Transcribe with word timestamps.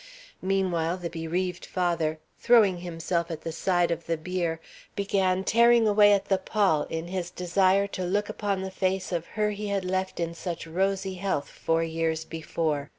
Meanwhile 0.41 0.97
the 0.97 1.11
bereaved 1.11 1.63
father, 1.63 2.17
throwing 2.39 2.79
himself 2.79 3.29
at 3.29 3.41
the 3.41 3.51
side 3.51 3.91
of 3.91 4.07
the 4.07 4.17
bier, 4.17 4.59
began 4.95 5.43
tearing 5.43 5.87
away 5.87 6.11
at 6.11 6.25
the 6.25 6.39
pall 6.39 6.87
in 6.89 7.09
his 7.09 7.29
desire 7.29 7.85
to 7.89 8.03
look 8.03 8.27
upon 8.27 8.63
the 8.63 8.71
face 8.71 9.11
of 9.11 9.27
her 9.27 9.51
he 9.51 9.67
had 9.67 9.85
left 9.85 10.19
in 10.19 10.33
such 10.33 10.65
rosy 10.65 11.13
health 11.13 11.49
four 11.49 11.83
years 11.83 12.25
before. 12.25 12.89